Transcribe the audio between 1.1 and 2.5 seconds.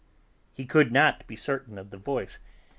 be certain of the voice.